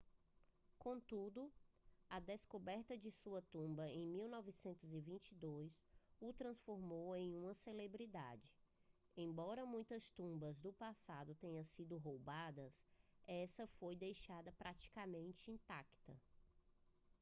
contudo 0.79 1.53
a 2.09 2.19
descoberta 2.19 2.97
de 2.97 3.11
sua 3.11 3.39
tumba 3.39 3.87
em 3.87 4.03
1922 4.07 5.71
o 6.19 6.33
transformou 6.33 7.15
em 7.15 7.35
uma 7.35 7.53
celebridade 7.53 8.51
embora 9.15 9.63
muitas 9.63 10.09
tumbas 10.09 10.57
do 10.57 10.73
passado 10.73 11.35
tenham 11.35 11.63
sido 11.65 11.99
roubadas 11.99 12.73
esta 13.27 13.67
foi 13.67 13.95
deixada 13.95 14.51
praticamente 14.53 15.51
intacta 15.51 16.17